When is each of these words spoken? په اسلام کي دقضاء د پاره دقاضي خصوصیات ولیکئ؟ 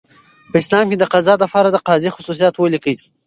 په 0.51 0.55
اسلام 0.61 0.85
کي 0.91 0.95
دقضاء 1.03 1.37
د 1.39 1.45
پاره 1.53 1.69
دقاضي 1.77 2.09
خصوصیات 2.15 2.55
ولیکئ؟ 2.57 2.95